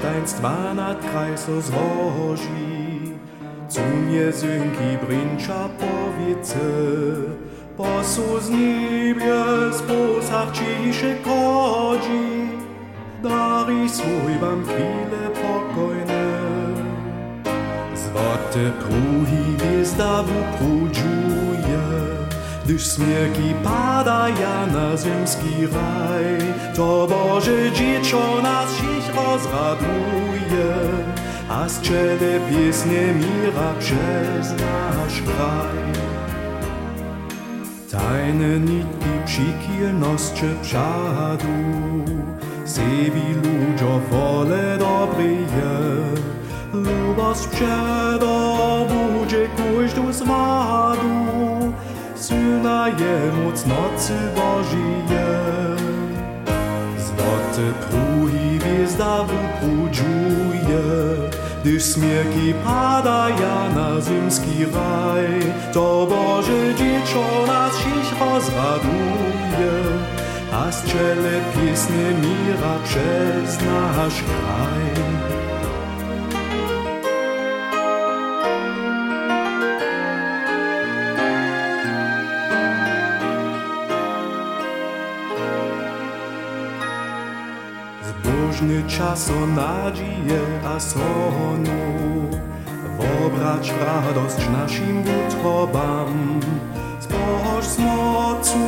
[0.00, 2.68] tajemstwa nad kraj so złoży.
[4.02, 6.58] Mnie zynki brincza powiece,
[7.76, 12.48] posu z niebies posach ciszy kodzi,
[13.22, 16.28] dari swój wam chwile pokojne.
[17.94, 21.82] Złote pruhi gwiazda wuprudżuje,
[22.64, 28.97] gdyż smierki padaja na ziemski raj, to Boże dziecko nas sich
[31.48, 35.88] a z czele piesnie mira przez nasz kraj.
[37.90, 41.58] Tajne nitki przykielności przadu,
[42.64, 45.72] sebi ludzo wolę dobryje,
[46.72, 51.72] lubos przedo budzie każdu z radu,
[52.14, 55.57] syna je moc nocy Bożije.
[57.90, 60.82] Pruhi gwiazda wypudżuje,
[61.62, 69.72] gdyż smierki padaja na ziemski raj, to Boże dziecko nas sich rozraduje,
[70.52, 75.04] a z czele piesnie mira przez nasz kraj.
[88.28, 92.30] Кожне часо надіє, а согону,
[92.96, 96.42] Вобрач радость нашим вутробам,
[97.00, 98.58] Спогож смоцу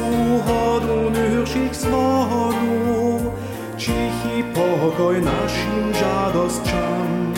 [0.47, 3.33] году нюрших своду,
[3.79, 7.35] Чихі покой нашим жадостям.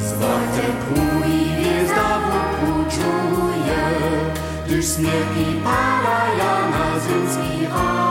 [0.00, 2.20] Зварте пруї візда
[2.60, 3.88] почує,
[4.68, 8.05] Тиш смерть і падає на земський рай.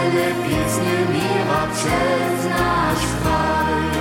[0.00, 3.99] wielebizny miła przez nasz chwały.